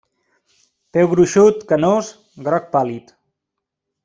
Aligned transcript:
Peu 0.97 1.09
gruixut, 1.11 1.61
canós, 1.73 2.11
groc 2.49 2.67
pàl·lid. 2.77 3.15